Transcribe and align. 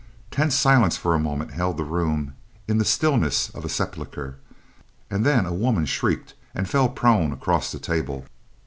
Tense 0.31 0.55
silence 0.55 0.97
for 0.97 1.13
a 1.13 1.19
moment 1.19 1.51
held 1.53 1.77
the 1.77 1.83
room 1.83 2.33
in 2.67 2.79
the 2.79 2.85
stillness 2.85 3.49
of 3.49 3.63
a 3.63 3.69
sepulchre, 3.69 4.39
and 5.11 5.23
then 5.23 5.45
a 5.45 5.53
woman 5.53 5.85
shrieked, 5.85 6.33
and 6.55 6.67
fell 6.67 6.89
prone 6.89 7.31
across 7.31 7.71
the 7.71 7.77
table. 7.77 8.25